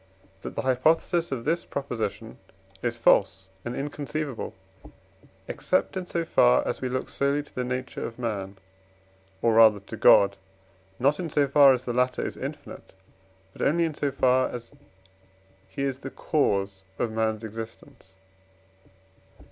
that 0.41 0.55
the 0.55 0.63
hypothesis 0.63 1.31
of 1.31 1.45
this 1.45 1.63
Proposition 1.63 2.39
is 2.81 2.97
false 2.97 3.49
and 3.63 3.75
inconceivable, 3.75 4.55
except 5.47 5.95
in 5.95 6.07
so 6.07 6.25
far 6.25 6.67
as 6.67 6.81
we 6.81 6.89
look 6.89 7.07
solely 7.07 7.43
to 7.43 7.53
the 7.53 7.63
nature 7.63 8.03
of 8.03 8.17
man, 8.17 8.57
or 9.43 9.53
rather 9.53 9.79
to 9.81 9.95
God; 9.95 10.37
not 10.97 11.19
in 11.19 11.29
so 11.29 11.47
far 11.47 11.71
as 11.75 11.83
the 11.85 11.93
latter 11.93 12.25
is 12.25 12.35
infinite, 12.35 12.93
but 13.53 13.61
only 13.61 13.83
in 13.85 13.93
so 13.93 14.09
far 14.11 14.49
as 14.49 14.71
he 15.69 15.83
is 15.83 15.99
the 15.99 16.09
cause 16.09 16.81
of 16.97 17.11
man's 17.11 17.43
existence. 17.43 18.07